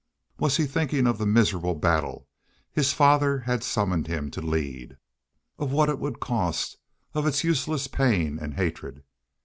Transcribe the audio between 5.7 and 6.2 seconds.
what it would